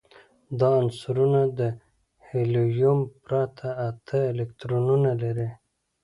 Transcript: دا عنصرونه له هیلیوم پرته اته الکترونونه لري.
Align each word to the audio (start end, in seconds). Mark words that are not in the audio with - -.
دا 0.59 0.69
عنصرونه 0.81 1.41
له 1.57 1.67
هیلیوم 2.29 2.99
پرته 3.25 3.67
اته 3.87 4.19
الکترونونه 4.31 5.11
لري. 5.21 5.49